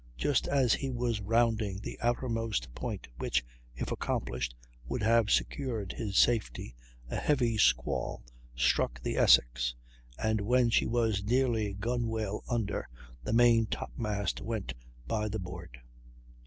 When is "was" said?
0.89-1.21, 10.87-11.23